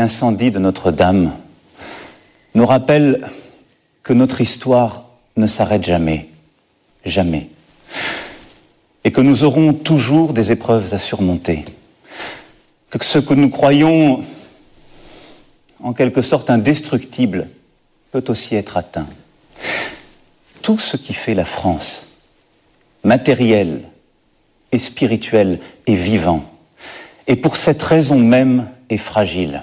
[0.00, 1.30] L'incendie de Notre-Dame
[2.54, 3.22] nous rappelle
[4.02, 5.04] que notre histoire
[5.36, 6.30] ne s'arrête jamais,
[7.04, 7.50] jamais,
[9.04, 11.66] et que nous aurons toujours des épreuves à surmonter,
[12.88, 14.24] que ce que nous croyons
[15.82, 17.50] en quelque sorte indestructible
[18.10, 19.06] peut aussi être atteint.
[20.62, 22.06] Tout ce qui fait la France,
[23.04, 23.82] matériel
[24.72, 26.42] et spirituel et vivant,
[27.26, 29.62] et pour cette raison même est fragile.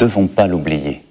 [0.00, 1.02] Devons pas l'oublier.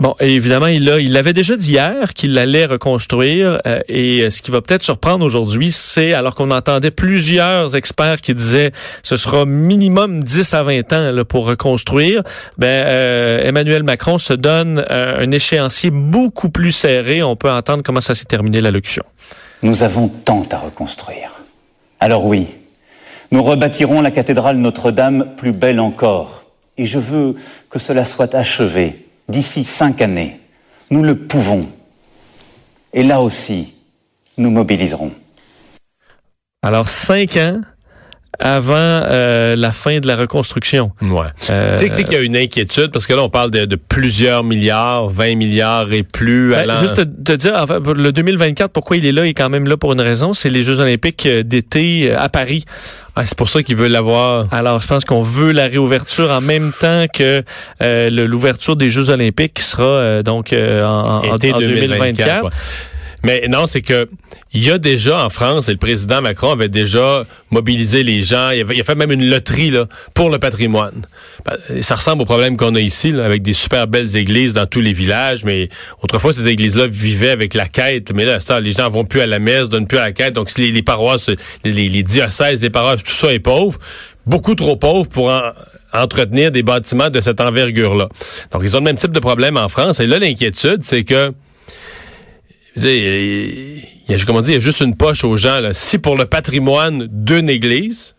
[0.00, 4.42] Bon, évidemment, il a, il avait déjà dit hier qu'il allait reconstruire euh, et ce
[4.42, 8.72] qui va peut-être surprendre aujourd'hui, c'est alors qu'on entendait plusieurs experts qui disaient
[9.04, 12.24] ce sera minimum 10 à 20 ans là, pour reconstruire.
[12.58, 17.22] Ben euh, Emmanuel Macron se donne euh, un échéancier beaucoup plus serré.
[17.22, 19.04] On peut entendre comment ça s'est terminé l'allocution.
[19.62, 21.42] Nous avons tant à reconstruire.
[22.00, 22.48] Alors oui,
[23.30, 26.41] nous rebâtirons la cathédrale Notre-Dame plus belle encore.
[26.76, 27.36] Et je veux
[27.68, 30.40] que cela soit achevé d'ici cinq années.
[30.90, 31.68] Nous le pouvons.
[32.92, 33.74] Et là aussi,
[34.36, 35.12] nous mobiliserons.
[36.62, 37.60] Alors, cinq ans
[38.38, 40.92] avant euh, la fin de la reconstruction.
[41.02, 41.26] Ouais.
[41.50, 44.42] Euh, tu sais qu'il y a une inquiétude parce que là on parle de, plusieurs
[44.42, 46.50] milliards, 20 milliards et plus.
[46.50, 49.50] Ben, juste te, te dire, enfin, le 2024, pourquoi il est là, il est quand
[49.50, 52.64] même là pour une raison, c'est les Jeux olympiques euh, d'été à Paris.
[53.14, 54.46] Ah, c'est pour ça qu'ils veulent l'avoir.
[54.52, 57.42] Alors, je pense qu'on veut la réouverture en même temps que
[58.08, 62.48] l'ouverture des Jeux olympiques qui sera donc en, en, 2024.
[63.24, 64.08] Mais non, c'est que
[64.52, 68.50] il y a déjà en France, et le président Macron avait déjà mobilisé les gens,
[68.50, 71.06] il, avait, a fait même une loterie là, pour le patrimoine.
[71.46, 74.80] Ben, ça ressemble au problème qu'on a ici, avec des super belles églises dans tous
[74.80, 75.68] les villages, mais
[76.02, 79.26] autrefois, ces églises-là vivaient avec la quête, mais là, ça, les gens vont plus à
[79.26, 81.30] la messe, donnent plus à la quête, donc les, les paroisses,
[81.64, 83.78] les, les, diocèses, les paroisses, tout ça est pauvre,
[84.26, 85.32] beaucoup trop pauvre pour
[85.92, 88.08] entretenir des bâtiments de cette envergure-là.
[88.50, 91.32] Donc, ils ont le même type de problème en France, et là, l'inquiétude, c'est que
[92.76, 95.60] il y a, comment dire, il y a juste une poche aux gens.
[95.60, 95.72] Là.
[95.72, 98.14] Si pour le patrimoine d'une église,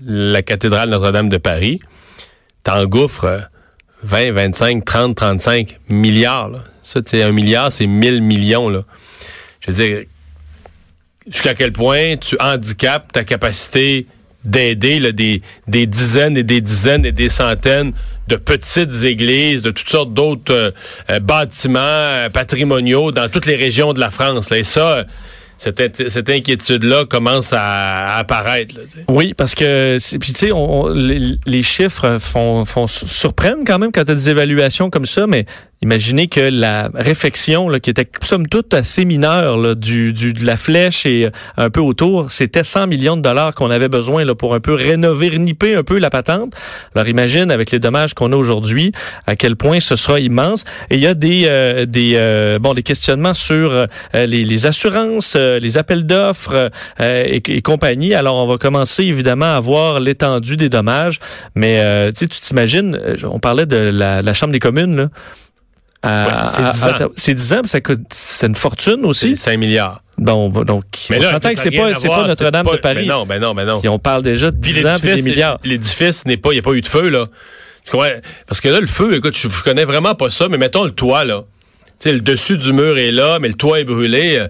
[0.00, 1.80] la cathédrale Notre-Dame de Paris,
[2.62, 3.48] t'engouffres
[4.02, 6.48] 20, 25, 30, 35 milliards.
[6.48, 6.64] Là.
[6.82, 8.68] Ça, tu un milliard, c'est 1000 millions.
[8.68, 8.84] Là.
[9.60, 10.04] Je veux dire,
[11.26, 14.06] jusqu'à quel point tu handicapes ta capacité
[14.44, 17.92] d'aider des, des dizaines et des dizaines et des centaines
[18.28, 20.70] de petites églises, de toutes sortes d'autres euh,
[21.10, 24.50] euh, bâtiments euh, patrimoniaux dans toutes les régions de la France.
[24.50, 24.58] Là.
[24.58, 25.04] Et ça,
[25.58, 28.76] cette, cette inquiétude-là commence à, apparaître.
[29.08, 30.50] oui, parce que puis tu sais,
[30.94, 35.26] les, les, chiffres font, font surprennent quand même quand tu as des évaluations comme ça,
[35.26, 35.44] mais
[35.82, 40.44] Imaginez que la réfection, là, qui était somme toute assez mineure là, du, du, de
[40.44, 44.26] la flèche et euh, un peu autour, c'était 100 millions de dollars qu'on avait besoin
[44.26, 46.52] là, pour un peu rénover, nipper un peu la patente.
[46.94, 48.92] Alors imagine avec les dommages qu'on a aujourd'hui,
[49.26, 50.64] à quel point ce sera immense.
[50.90, 55.34] Et il y a des, euh, des, euh, bon, des questionnements sur les, les, assurances,
[55.34, 56.70] les appels d'offres
[57.00, 58.12] et, et, compagnie.
[58.12, 61.20] Alors on va commencer évidemment à voir l'étendue des dommages.
[61.54, 65.08] Mais tu t'imagines, on parlait de la, la Chambre des communes, là.
[66.06, 66.48] Euh,
[67.16, 67.60] c'est 10 ans.
[67.64, 69.36] C'est c'est une fortune aussi?
[69.36, 70.02] 5 milliards.
[70.16, 73.06] Bon, donc, mais on s'entend que c'est pas, pas Notre-Dame de Paris.
[73.06, 73.80] Mais non, mais non, mais non.
[73.82, 75.58] Et on parle déjà de 10 ans et des milliards.
[75.64, 77.22] L'édifice n'est pas, il n'y a pas eu de feu, là.
[77.84, 78.08] Tu comprends?
[78.46, 80.90] Parce que là, le feu, écoute, je, je connais vraiment pas ça, mais mettons le
[80.90, 81.44] toit, là.
[81.98, 84.38] Tu sais, le dessus du mur est là, mais le toit est brûlé.
[84.38, 84.48] Euh,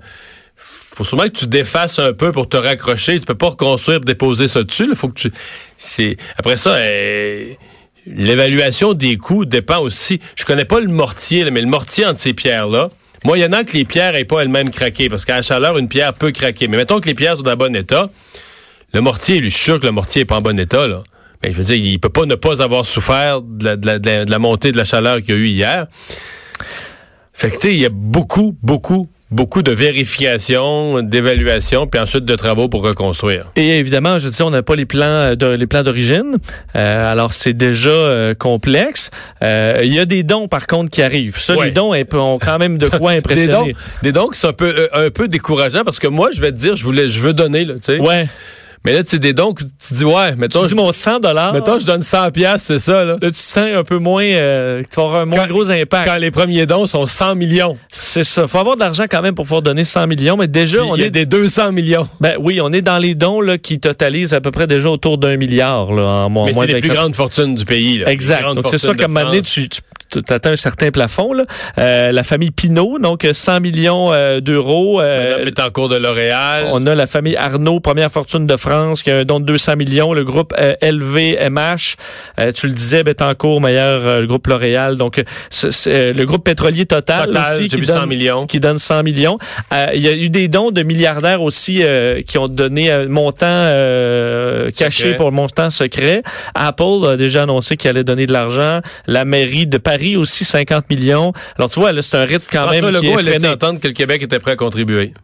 [0.57, 3.19] faut sûrement que tu défasses un peu pour te raccrocher.
[3.19, 4.87] Tu peux pas reconstruire déposer ça dessus.
[4.89, 5.33] Il faut que tu.
[5.79, 6.75] C'est après ça.
[6.75, 7.55] Euh,
[8.13, 10.21] l'évaluation des coûts dépend aussi.
[10.37, 12.91] Je connais pas le mortier, mais le mortier entre ces pierres-là,
[13.25, 16.33] moyennant que les pierres n'aient pas elles-mêmes craqué, parce qu'à la chaleur, une pierre peut
[16.33, 16.69] craquer.
[16.69, 18.11] Mais mettons que les pierres sont dans bon état,
[18.93, 21.03] le mortier, lui, je sûr que le mortier n'est pas en bon état, là.
[21.43, 24.39] Mais je veux dire, il peut pas ne pas avoir souffert de la, de la
[24.39, 25.87] montée de la chaleur qu'il y a eu hier.
[27.33, 32.25] Fait que, tu sais, il y a beaucoup, beaucoup, beaucoup de vérifications, d'évaluations, puis ensuite
[32.25, 33.53] de travaux pour reconstruire.
[33.57, 36.37] Et évidemment, je dis, on n'a pas les plans, de, les plans d'origine,
[36.77, 39.11] euh, alors c'est déjà euh, complexe.
[39.43, 41.39] Euh, il y a des dons par contre qui arrivent.
[41.39, 43.67] Ça, les dons ont quand même de quoi impressionner.
[43.67, 46.41] des, dons, des dons qui sont un peu, un peu décourageants parce que moi, je
[46.41, 47.99] vais te dire, je voulais, je veux donner, là, tu sais.
[47.99, 48.27] Ouais.
[48.85, 51.53] Mais là, tu des dons, que tu dis, ouais, mettons, Tu dis mon 100 dollars.
[51.53, 53.17] mettons, je donne 100 pièces, c'est ça, là.
[53.21, 56.09] Là, tu sens un peu moins, euh, tu vas avoir un moins Quand- gros impact.
[56.09, 57.77] Quand les premiers dons sont 100 millions.
[57.91, 58.49] C'est ça.
[58.49, 60.95] Faut avoir de l'argent quand même pour pouvoir donner 100 millions, mais déjà, Puis on
[60.95, 62.09] a est des 200 millions.
[62.21, 65.19] Ben oui, on est dans les dons là, qui totalisent à peu près déjà autour
[65.19, 68.11] d'un milliard là, en moins Mais c'est les plus 24 grandes fortunes du pays, là.
[68.11, 68.45] Exact.
[68.55, 69.53] Donc c'est sûr fortunes qu'à un de moment donné, France.
[69.53, 69.81] tu, tu
[70.11, 71.33] tu atteins un certain plafond.
[71.33, 71.45] Là.
[71.79, 75.01] Euh, la famille Pinault, donc 100 millions euh, d'euros.
[75.01, 76.67] Euh, est en cours de L'Oréal.
[76.73, 79.77] on a la famille Arnaud, première fortune de France, qui a un don de 200
[79.77, 80.13] millions.
[80.13, 81.97] Le groupe euh, LVMH,
[82.39, 84.97] euh, tu le disais, Betancourt, meilleur euh, le groupe L'Oréal.
[84.97, 88.47] Donc, euh, le groupe pétrolier Total, Total, aussi, qui vu donne, 100 millions.
[88.47, 89.39] qui donne 100 millions.
[89.73, 93.07] Euh, Il y a eu des dons de milliardaires aussi euh, qui ont donné un
[93.09, 95.17] montant euh, caché Secret.
[95.17, 96.23] pour un montant secret.
[96.55, 98.81] Apple a déjà annoncé qu'il allait donner de l'argent.
[99.07, 101.33] La mairie de Paris aussi, 50 millions.
[101.57, 103.49] Alors, tu vois, là, c'est un rythme quand François même qui Legault est a laissé
[103.49, 105.15] entendre que le Québec était prêt à contribuer.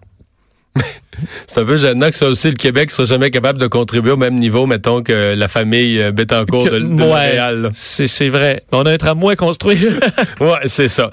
[1.47, 4.17] C'est un peu gênant que ça aussi, le Québec sera jamais capable de contribuer au
[4.17, 8.63] même niveau, mettons, que la famille euh, Bettencourt de, de Ouais, c'est vrai.
[8.73, 9.93] On a un tramway à construire.
[10.41, 11.11] Ouais, c'est ça.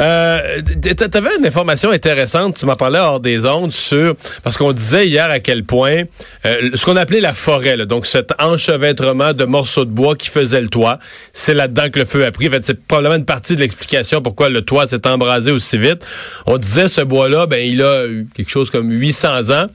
[0.00, 0.60] Euh,
[0.96, 5.06] t'a- T'avais une information intéressante, tu m'en parlais hors des ondes sur parce qu'on disait
[5.06, 6.02] hier à quel point
[6.44, 10.28] euh, ce qu'on appelait la forêt, là, donc cet enchevêtrement de morceaux de bois qui
[10.28, 10.98] faisait le toit,
[11.32, 12.48] c'est là-dedans que le feu a pris.
[12.48, 16.04] En fait, c'est probablement une partie de l'explication pourquoi le toit s'est embrasé aussi vite.
[16.46, 19.66] On disait ce bois-là, ben il a eu quelque chose comme 800 ans.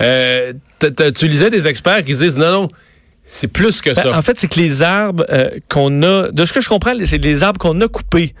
[0.00, 0.52] Euh,
[1.16, 2.68] tu lisais des experts qui disent non non,
[3.24, 4.16] c'est plus que Ben, ça.
[4.16, 7.18] en fait, c'est que les arbres euh, qu'on a, de ce que je comprends, c'est
[7.24, 8.34] les arbres qu'on a coupés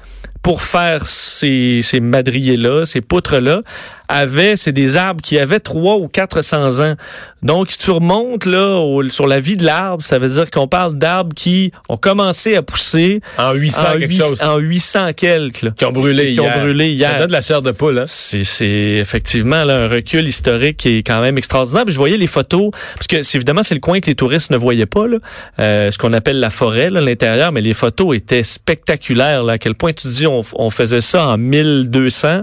[0.44, 3.62] pour faire ces, ces madriers-là, ces poutres-là,
[4.08, 6.94] avaient, c'est des arbres qui avaient 3 ou 400 ans.
[7.42, 10.68] Donc, si tu remontes là, au- sur la vie de l'arbre, ça veut dire qu'on
[10.68, 14.42] parle d'arbres qui ont commencé à pousser en 800 en, quelque chose.
[14.42, 15.62] en 800 quelques.
[15.62, 15.70] là.
[15.74, 16.60] Qui ont brûlé Qui ont hier.
[16.60, 17.10] brûlé hier.
[17.12, 18.04] Ça donne de la chair de poule, hein?
[18.06, 18.68] C'est,
[18.98, 21.84] effectivement là, un recul historique qui est quand même extraordinaire.
[21.86, 24.50] Puis je voyais les photos, parce que c'est évidemment c'est le coin que les touristes
[24.50, 25.16] ne voyaient pas, là,
[25.60, 29.42] euh, ce qu'on appelle la forêt, là, l'intérieur, mais les photos étaient spectaculaires.
[29.42, 32.42] Là, à quel point tu dis on, on faisait ça en 1200.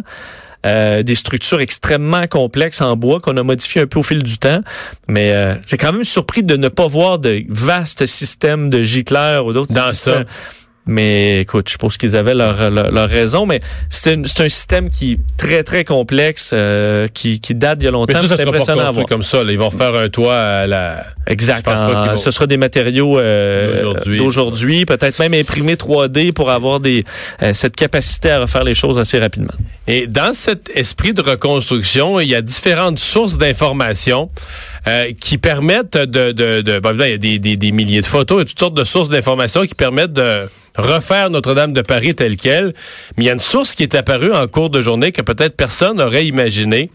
[0.64, 4.38] Euh, des structures extrêmement complexes en bois qu'on a modifié un peu au fil du
[4.38, 4.62] temps.
[5.08, 9.48] Mais euh, c'est quand même surpris de ne pas voir de vastes systèmes de gicleurs
[9.48, 10.26] ou d'autres Dans systèmes.
[10.28, 10.52] ça.
[10.88, 14.50] Mais écoute, je pense qu'ils avaient leur, leur, leur raison, mais c'est un, c'est un
[14.50, 18.14] système qui est très, très complexe, euh, qui, qui date d'il y a longtemps.
[18.16, 19.06] Mais ça, ça C'est sera pas impressionnant voir.
[19.06, 19.44] comme ça.
[19.44, 19.52] là.
[19.52, 21.06] Ils vont faire un toit à la...
[21.28, 21.58] Exact.
[21.60, 24.18] Je pense pas qu'ils vont- Ce sera des matériaux euh, D'aujourd'hui.
[24.18, 27.04] d'aujourd'hui, peut-être même imprimés 3D pour avoir des,
[27.44, 29.54] euh, cette capacité à refaire les choses assez rapidement.
[29.88, 34.30] Et dans cet esprit de reconstruction, il y a différentes sources d'informations
[34.88, 36.32] euh, qui permettent de...
[36.32, 38.84] de, de il y a des, des, des milliers de photos et toutes sortes de
[38.84, 42.74] sources d'informations qui permettent de refaire Notre-Dame de Paris telle qu'elle.
[43.18, 45.56] Mais il y a une source qui est apparue en cours de journée que peut-être
[45.56, 46.90] personne n'aurait imaginé.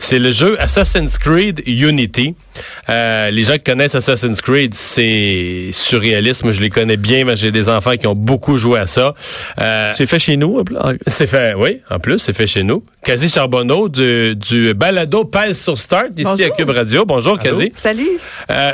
[0.00, 2.34] C'est le jeu Assassin's Creed Unity.
[2.88, 6.44] Euh, les gens qui connaissent Assassin's Creed, c'est surréaliste.
[6.44, 7.24] Moi, je les connais bien.
[7.24, 9.14] mais J'ai des enfants qui ont beaucoup joué à ça.
[9.60, 10.60] Euh, C'est fait chez nous.
[10.60, 12.84] en- c'est fait, oui, en plus, c'est fait chez nous.
[13.04, 16.46] Quasi Charbonneau du, du balado Pèse sur Start, ici Bonjour.
[16.46, 17.04] à Cube Radio.
[17.04, 17.72] Bonjour, Quasi.
[17.82, 18.06] Salut.
[18.50, 18.72] Euh, euh,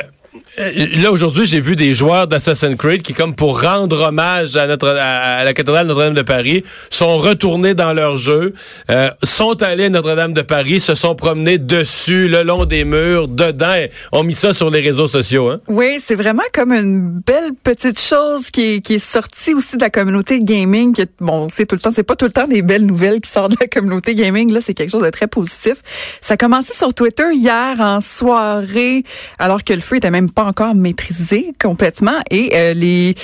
[0.57, 4.87] là, aujourd'hui, j'ai vu des joueurs d'Assassin's Creed qui, comme pour rendre hommage à, notre,
[4.87, 8.53] à la cathédrale Notre-Dame de Paris, sont retournés dans leur jeu,
[8.89, 13.27] euh, sont allés à Notre-Dame de Paris, se sont promenés dessus, le long des murs,
[13.27, 15.49] dedans, et ont mis ça sur les réseaux sociaux.
[15.49, 15.59] Hein?
[15.67, 19.81] Oui, c'est vraiment comme une belle petite chose qui est, qui est sortie aussi de
[19.81, 20.93] la communauté gaming.
[20.93, 23.21] Qui est, bon, c'est tout le temps, c'est pas tout le temps des belles nouvelles
[23.21, 24.51] qui sortent de la communauté gaming.
[24.51, 25.75] Là, c'est quelque chose de très positif.
[26.21, 29.03] Ça a commencé sur Twitter hier en soirée,
[29.39, 32.19] alors que le feu était même pas encore maîtrisé complètement.
[32.31, 33.15] Et euh, les,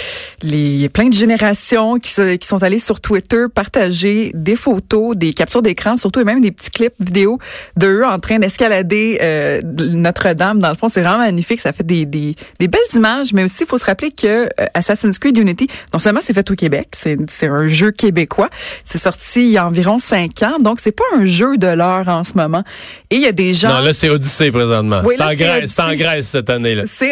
[0.41, 5.33] les, plein de générations qui, se- qui sont allées sur Twitter partager des photos, des
[5.33, 7.39] captures d'écran, surtout et même des petits clips vidéo
[7.77, 10.59] d'eux en train d'escalader euh, Notre-Dame.
[10.59, 11.59] Dans le fond, c'est vraiment magnifique.
[11.59, 14.47] Ça fait des, des, des belles images, mais aussi, il faut se rappeler que euh,
[14.73, 18.49] Assassin's Creed Unity, non seulement c'est fait au Québec, c'est c'est un jeu québécois.
[18.83, 22.07] C'est sorti il y a environ cinq ans, donc c'est pas un jeu de l'heure
[22.07, 22.63] en ce moment.
[23.09, 23.69] Et il y a des gens...
[23.69, 25.01] Non, là, c'est Odyssey présentement.
[25.05, 26.03] Oui, c'est là, en, Grèce, c'est en Odyssey.
[26.03, 26.29] Grèce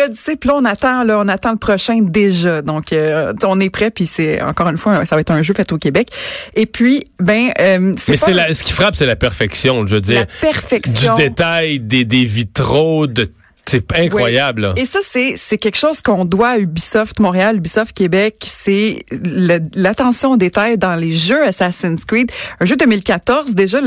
[0.07, 2.61] puis là, on attend, là, on attend le prochain déjà.
[2.61, 5.53] Donc, euh, on est prêt, puis c'est, encore une fois, ça va être un jeu
[5.53, 6.09] fait au Québec.
[6.55, 9.95] Et puis, ben, euh, c'est Mais c'est la, ce qui frappe, c'est la perfection, je
[9.95, 10.21] veux dire.
[10.21, 11.15] la perfection.
[11.15, 13.29] Du détail, des, des vitraux, de
[13.69, 14.73] c'est incroyable.
[14.77, 18.43] Et ça, c'est, c'est quelque chose qu'on doit à Ubisoft Montréal, Ubisoft Québec.
[18.47, 19.05] C'est
[19.75, 22.31] l'attention aux détails dans les jeux Assassin's Creed.
[22.59, 23.79] Un jeu 2014, déjà,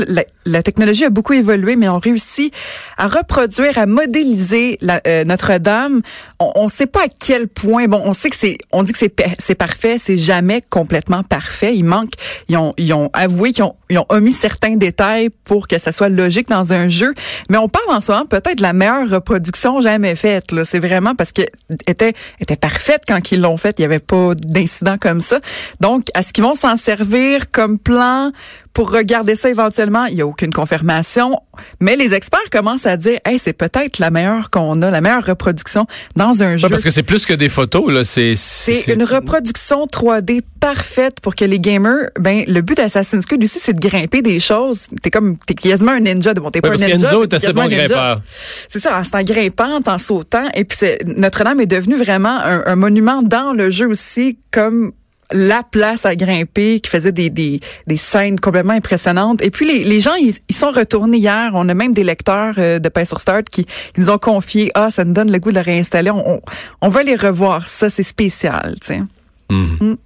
[0.45, 2.53] la, technologie a beaucoup évolué, mais on réussit
[2.97, 6.01] à reproduire, à modéliser euh, Notre-Dame.
[6.39, 7.87] On ne sait pas à quel point.
[7.87, 11.75] Bon, on sait que c'est, on dit que c'est, c'est parfait, c'est jamais complètement parfait.
[11.75, 12.13] Il manque.
[12.47, 15.91] Ils ont, ils ont avoué qu'ils ont, ils ont omis certains détails pour que ça
[15.91, 17.13] soit logique dans un jeu.
[17.49, 20.51] Mais on parle en ce moment peut-être de la meilleure reproduction jamais faite.
[20.51, 20.65] Là.
[20.65, 21.43] C'est vraiment parce que
[21.87, 23.75] était était parfaite quand ils l'ont faite.
[23.77, 25.39] Il n'y avait pas d'incident comme ça.
[25.79, 28.31] Donc, est-ce qu'ils vont s'en servir comme plan
[28.73, 30.05] pour regarder ça éventuellement.
[30.05, 31.39] Il n'y a aucune confirmation,
[31.79, 35.25] mais les experts commencent à dire, hey, c'est peut-être la meilleure qu'on a, la meilleure
[35.25, 36.67] reproduction dans un jeu.
[36.67, 38.03] parce que c'est plus que des photos, là.
[38.03, 43.43] C'est, c'est une reproduction 3D parfaite pour que les gamers, ben, le but d'Assassin's Creed
[43.43, 44.87] aussi, c'est de grimper des choses.
[45.01, 46.33] T'es comme, t'es quasiment un ninja.
[46.33, 47.11] Bon, t'es pas un ninja.
[47.37, 48.21] c'est bon grimpeur.
[48.69, 50.47] C'est ça, c'est en grimpant, en sautant.
[50.55, 54.93] Et puis Notre-Dame est devenue vraiment un, un monument dans le jeu aussi, comme
[55.33, 59.41] la place à grimper, qui faisait des, des, des scènes complètement impressionnantes.
[59.41, 61.51] Et puis les, les gens, ils, sont retournés hier.
[61.53, 63.65] On a même des lecteurs euh, de Pain sur Start qui,
[63.97, 66.11] nous ont confié, ah, ça nous donne le goût de le réinstaller.
[66.11, 66.41] On,
[66.81, 67.67] on, va les revoir.
[67.67, 69.01] Ça, c'est spécial, tu sais.
[69.49, 69.83] Mm-hmm.
[69.83, 69.97] Mm.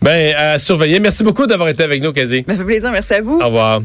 [0.00, 1.00] Ben, à surveiller.
[1.00, 2.44] Merci beaucoup d'avoir été avec nous, Kazi.
[2.46, 2.90] Ça fait plaisir.
[2.92, 3.40] Merci à vous.
[3.40, 3.82] Au revoir.